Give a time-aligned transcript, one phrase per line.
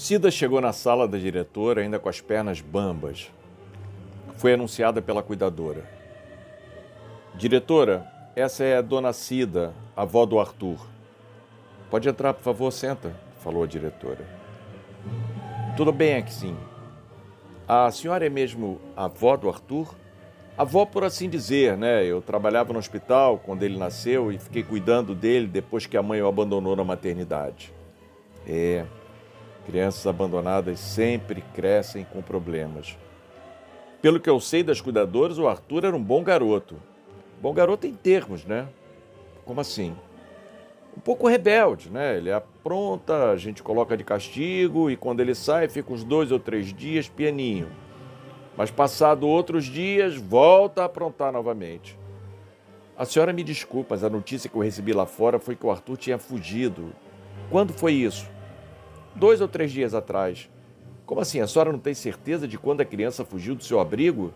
[0.00, 3.30] Cida chegou na sala da diretora ainda com as pernas bambas.
[4.38, 5.84] Foi anunciada pela cuidadora.
[7.34, 10.78] Diretora, essa é a dona Cida, avó do Arthur.
[11.90, 14.26] Pode entrar, por favor, senta, falou a diretora.
[15.76, 16.56] Tudo bem sim.
[17.68, 19.94] A senhora é mesmo a avó do Arthur?
[20.56, 22.06] Avó, por assim dizer, né?
[22.06, 26.22] Eu trabalhava no hospital quando ele nasceu e fiquei cuidando dele depois que a mãe
[26.22, 27.70] o abandonou na maternidade.
[28.46, 28.86] É,
[29.70, 32.98] crianças abandonadas sempre crescem com problemas.
[34.02, 36.74] Pelo que eu sei das cuidadoras, o Arthur era um bom garoto.
[37.40, 38.66] Bom garoto em termos, né?
[39.44, 39.94] Como assim?
[40.96, 42.16] Um pouco rebelde, né?
[42.16, 46.40] Ele apronta, a gente coloca de castigo e quando ele sai fica uns dois ou
[46.40, 47.68] três dias pianinho.
[48.56, 51.96] Mas passado outros dias, volta a aprontar novamente.
[52.98, 55.70] A senhora me desculpa, mas a notícia que eu recebi lá fora foi que o
[55.70, 56.92] Arthur tinha fugido.
[57.48, 58.39] Quando foi isso?
[59.14, 60.48] Dois ou três dias atrás.
[61.04, 61.40] Como assim?
[61.40, 64.32] A senhora não tem certeza de quando a criança fugiu do seu abrigo?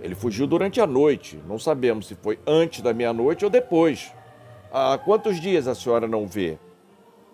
[0.00, 1.38] Ele fugiu durante a noite.
[1.46, 4.12] Não sabemos se foi antes da meia-noite ou depois.
[4.72, 6.58] Há quantos dias a senhora não vê?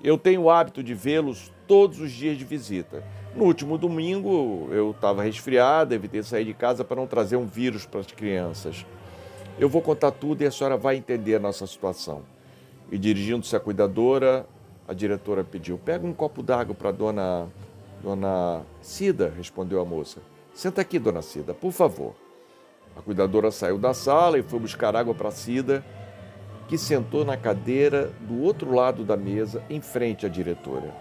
[0.03, 3.05] Eu tenho o hábito de vê-los todos os dias de visita.
[3.35, 7.85] No último domingo eu estava resfriada, evitei sair de casa para não trazer um vírus
[7.85, 8.87] para as crianças.
[9.59, 12.23] Eu vou contar tudo e a senhora vai entender a nossa situação.
[12.91, 14.47] E dirigindo-se à cuidadora,
[14.89, 17.49] a diretora pediu: Pega um copo d'água para dona.
[18.03, 20.21] Dona Cida, respondeu a moça.
[20.55, 22.15] Senta aqui, dona Cida, por favor.
[22.97, 25.85] A cuidadora saiu da sala e foi buscar água para Cida,
[26.69, 30.95] que sentou na cadeira do outro lado da mesa, em frente à diretora.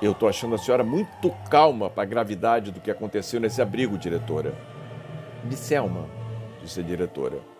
[0.00, 3.96] Eu estou achando a senhora muito calma para a gravidade do que aconteceu nesse abrigo,
[3.96, 4.54] diretora.
[5.44, 6.06] De Selma,
[6.62, 7.55] disse a diretora.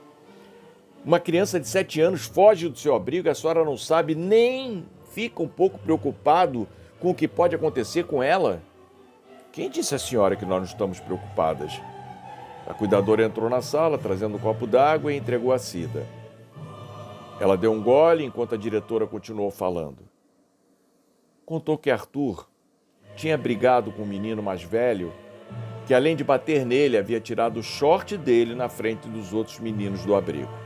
[1.06, 5.42] Uma criança de sete anos foge do seu abrigo a senhora não sabe nem fica
[5.42, 6.66] um pouco preocupado
[7.00, 8.60] com o que pode acontecer com ela?
[9.52, 11.80] Quem disse à senhora que nós não estamos preocupadas?
[12.66, 16.04] A cuidadora entrou na sala, trazendo um copo d'água e entregou a Cida.
[17.40, 20.06] Ela deu um gole enquanto a diretora continuou falando
[21.46, 22.48] contou que Arthur
[23.14, 25.12] tinha brigado com um menino mais velho
[25.86, 30.04] que, além de bater nele, havia tirado o short dele na frente dos outros meninos
[30.04, 30.65] do abrigo.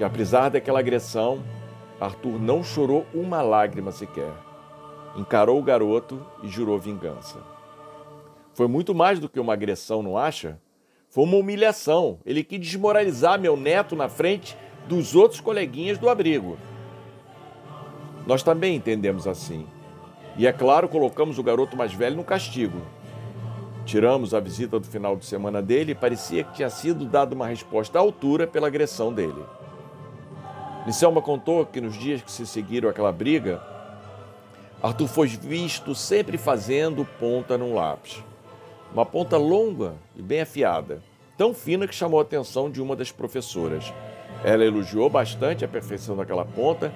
[0.00, 1.42] Que, apesar daquela agressão,
[2.00, 4.32] Arthur não chorou uma lágrima sequer.
[5.14, 7.36] Encarou o garoto e jurou vingança.
[8.54, 10.58] Foi muito mais do que uma agressão, não acha?
[11.10, 12.18] Foi uma humilhação.
[12.24, 14.56] Ele quis desmoralizar meu neto na frente
[14.88, 16.56] dos outros coleguinhas do abrigo.
[18.26, 19.66] Nós também entendemos assim.
[20.34, 22.80] E é claro, colocamos o garoto mais velho no castigo.
[23.84, 27.46] Tiramos a visita do final de semana dele e parecia que tinha sido dada uma
[27.46, 29.44] resposta à altura pela agressão dele.
[30.86, 33.62] Nisselma contou que nos dias que se seguiram aquela briga,
[34.82, 38.22] Arthur foi visto sempre fazendo ponta num lápis.
[38.92, 41.02] Uma ponta longa e bem afiada,
[41.36, 43.92] tão fina que chamou a atenção de uma das professoras.
[44.42, 46.92] Ela elogiou bastante a perfeição daquela ponta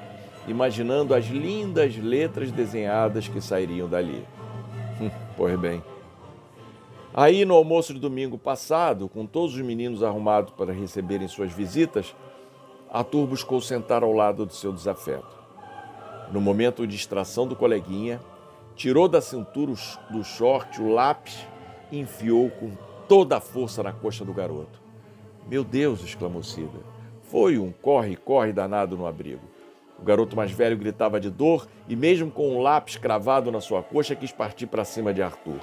[0.47, 4.25] imaginando as lindas letras desenhadas que sairiam dali.
[5.01, 5.83] Hum, pois bem.
[7.13, 12.15] Aí, no almoço de domingo passado, com todos os meninos arrumados para receberem suas visitas,
[12.95, 15.37] Arthur buscou sentar ao lado do seu desafeto.
[16.31, 18.21] No momento de distração do coleguinha,
[18.77, 19.73] tirou da cintura
[20.11, 21.45] do short o lápis
[21.91, 22.71] e enfiou com
[23.09, 24.81] toda a força na coxa do garoto.
[25.49, 26.05] Meu Deus!
[26.05, 26.79] exclamou Cida.
[27.25, 29.43] Foi um corre-corre danado no abrigo.
[29.99, 33.83] O garoto mais velho gritava de dor e, mesmo com um lápis cravado na sua
[33.83, 35.59] coxa, quis partir para cima de Arthur.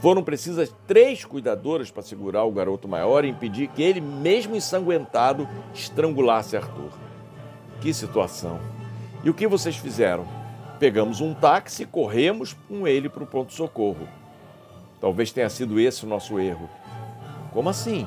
[0.00, 5.48] Foram precisas três cuidadoras para segurar o garoto maior e impedir que ele, mesmo ensanguentado,
[5.74, 6.92] estrangulasse Arthur.
[7.80, 8.60] Que situação!
[9.24, 10.26] E o que vocês fizeram?
[10.78, 14.06] Pegamos um táxi e corremos com ele para o pronto-socorro.
[15.00, 16.68] Talvez tenha sido esse o nosso erro.
[17.52, 18.06] Como assim?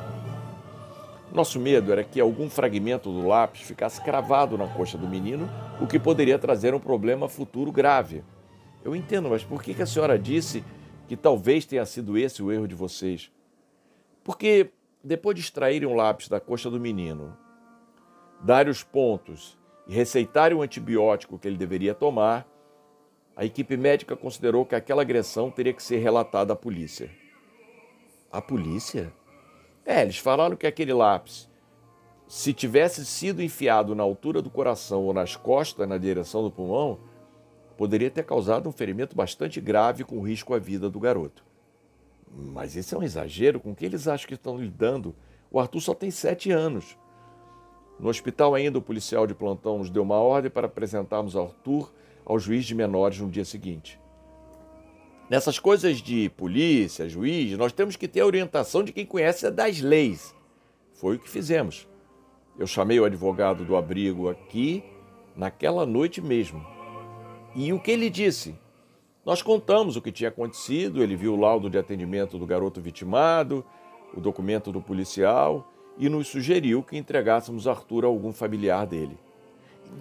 [1.33, 5.49] Nosso medo era que algum fragmento do lápis ficasse cravado na coxa do menino,
[5.81, 8.23] o que poderia trazer um problema futuro grave.
[8.83, 10.63] Eu entendo, mas por que a senhora disse
[11.11, 13.29] que talvez tenha sido esse o erro de vocês?
[14.23, 14.71] Porque
[15.03, 17.37] depois de extraírem um lápis da coxa do menino,
[18.41, 22.47] darem os pontos e receitarem o antibiótico que ele deveria tomar,
[23.35, 27.11] a equipe médica considerou que aquela agressão teria que ser relatada à polícia.
[28.31, 29.11] A polícia?
[29.85, 31.49] É, eles falaram que aquele lápis,
[32.25, 37.10] se tivesse sido enfiado na altura do coração ou nas costas, na direção do pulmão,
[37.81, 41.43] poderia ter causado um ferimento bastante grave com risco à vida do garoto.
[42.31, 43.59] Mas isso é um exagero.
[43.59, 45.15] Com que eles acham que estão lidando?
[45.49, 46.95] O Arthur só tem sete anos.
[47.99, 51.91] No hospital ainda, o policial de plantão nos deu uma ordem para apresentarmos Arthur
[52.23, 53.99] ao juiz de menores no dia seguinte.
[55.27, 59.81] Nessas coisas de polícia, juiz, nós temos que ter a orientação de quem conhece das
[59.81, 60.35] leis.
[60.93, 61.87] Foi o que fizemos.
[62.59, 64.83] Eu chamei o advogado do abrigo aqui
[65.35, 66.63] naquela noite mesmo.
[67.55, 68.55] E o que ele disse?
[69.25, 73.63] Nós contamos o que tinha acontecido, ele viu o laudo de atendimento do garoto vitimado,
[74.13, 79.17] o documento do policial e nos sugeriu que entregássemos Arthur a algum familiar dele.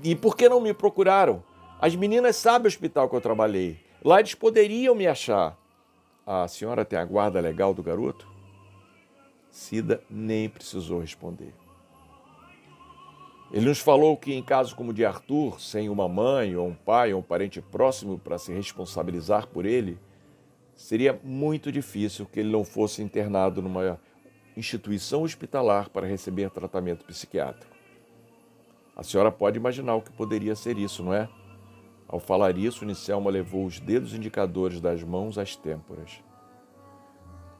[0.02, 1.42] E por que não me procuraram?
[1.80, 3.78] As meninas sabem o hospital que eu trabalhei.
[4.02, 5.58] Lá eles poderiam me achar.
[6.26, 8.28] A senhora tem a guarda legal do garoto?
[9.50, 11.52] Cida nem precisou responder.
[13.52, 16.74] Ele nos falou que, em caso como o de Arthur, sem uma mãe, ou um
[16.74, 19.98] pai, ou um parente próximo para se responsabilizar por ele,
[20.74, 24.00] seria muito difícil que ele não fosse internado numa
[24.56, 27.74] instituição hospitalar para receber tratamento psiquiátrico.
[28.96, 31.28] A senhora pode imaginar o que poderia ser isso, não é?
[32.06, 36.22] Ao falar isso, Nicelma levou os dedos indicadores das mãos às têmporas.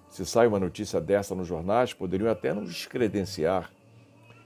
[0.09, 3.71] Se sai uma notícia dessa nos jornais, poderiam até nos descredenciar.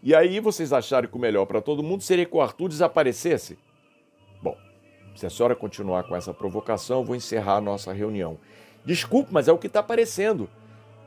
[0.04, 3.56] E aí vocês acharam que o melhor para todo mundo seria que o Arthur desaparecesse?
[4.42, 4.54] Bom,
[5.16, 8.38] se a senhora continuar com essa provocação, eu vou encerrar a nossa reunião.
[8.84, 10.46] Desculpe, mas é o que está aparecendo.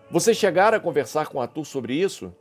[0.10, 2.34] Vocês chegaram a conversar com o Arthur sobre isso?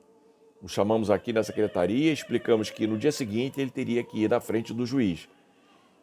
[0.63, 4.31] O chamamos aqui na secretaria e explicamos que no dia seguinte ele teria que ir
[4.31, 5.29] na frente do juiz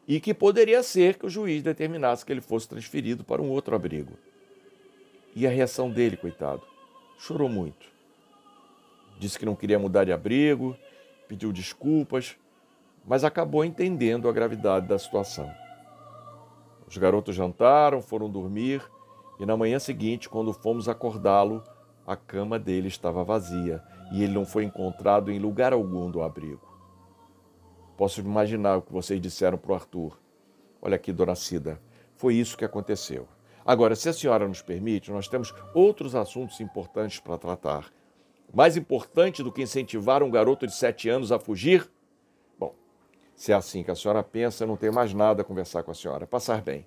[0.08, 3.76] e que poderia ser que o juiz determinasse que ele fosse transferido para um outro
[3.76, 4.14] abrigo.
[5.36, 6.62] E a reação dele, coitado?
[7.18, 7.93] Chorou muito.
[9.24, 10.76] Disse que não queria mudar de abrigo,
[11.30, 12.36] pediu desculpas,
[13.06, 15.50] mas acabou entendendo a gravidade da situação.
[16.86, 18.86] Os garotos jantaram, foram dormir
[19.40, 21.64] e na manhã seguinte, quando fomos acordá-lo,
[22.06, 23.82] a cama dele estava vazia
[24.12, 26.68] e ele não foi encontrado em lugar algum do abrigo.
[27.96, 30.20] Posso imaginar o que vocês disseram para o Arthur.
[30.82, 31.80] Olha aqui, dona Cida,
[32.18, 33.26] foi isso que aconteceu.
[33.66, 37.90] Agora, se a senhora nos permite, nós temos outros assuntos importantes para tratar.
[38.54, 41.90] Mais importante do que incentivar um garoto de sete anos a fugir?
[42.60, 42.76] Bom,
[43.36, 45.96] se é assim que a senhora pensa, não tenho mais nada a conversar com a
[45.96, 46.28] senhora.
[46.28, 46.86] Passar bem.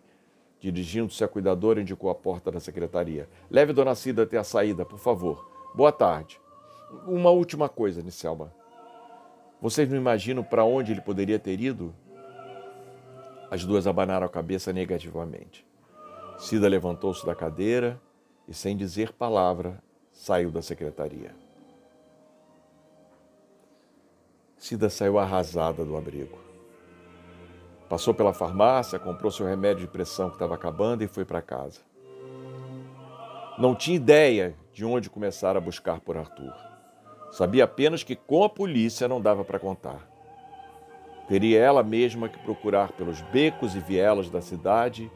[0.61, 3.29] Dirigindo-se à cuidadora, indicou a porta da secretaria.
[3.51, 5.51] Leve Dona Cida até a saída, por favor.
[5.75, 6.41] Boa tarde.
[7.05, 8.55] Uma última coisa, Nisselma.
[9.61, 11.93] Vocês não imaginam para onde ele poderia ter ido?
[13.51, 15.67] As duas abanaram a cabeça negativamente.
[16.39, 18.01] Cida levantou-se da cadeira
[18.47, 19.83] e, sem dizer palavra,
[20.13, 21.46] saiu da secretaria.
[24.67, 26.37] Cida saiu arrasada do abrigo.
[27.89, 31.83] Passou pela farmácia, comprou seu remédio de pressão que estava acabando e foi para casa.
[33.57, 36.53] Não tinha ideia de onde começar a buscar por Arthur.
[37.31, 40.05] Sabia apenas que com a polícia não dava para contar.
[41.29, 45.09] Teria ela mesma que procurar pelos becos e vielas da cidade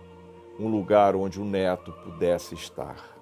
[0.60, 3.19] um lugar onde o neto pudesse estar.